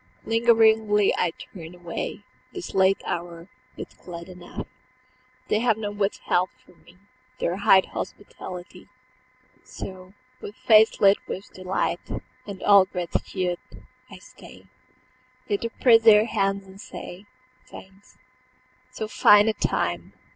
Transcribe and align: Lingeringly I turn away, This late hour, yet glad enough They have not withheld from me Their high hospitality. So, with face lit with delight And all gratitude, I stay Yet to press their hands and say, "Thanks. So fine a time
Lingeringly 0.25 1.13
I 1.15 1.29
turn 1.29 1.75
away, 1.75 2.23
This 2.53 2.73
late 2.73 3.03
hour, 3.05 3.49
yet 3.75 3.93
glad 4.03 4.29
enough 4.29 4.65
They 5.47 5.59
have 5.59 5.77
not 5.77 5.95
withheld 5.97 6.49
from 6.65 6.83
me 6.83 6.97
Their 7.39 7.57
high 7.57 7.83
hospitality. 7.87 8.87
So, 9.63 10.15
with 10.41 10.55
face 10.55 10.99
lit 11.01 11.17
with 11.27 11.53
delight 11.53 11.99
And 12.47 12.63
all 12.63 12.85
gratitude, 12.85 13.59
I 14.09 14.17
stay 14.17 14.65
Yet 15.47 15.61
to 15.61 15.69
press 15.69 16.01
their 16.01 16.25
hands 16.25 16.65
and 16.65 16.81
say, 16.81 17.27
"Thanks. 17.67 18.17
So 18.89 19.07
fine 19.07 19.47
a 19.47 19.53
time 19.53 20.13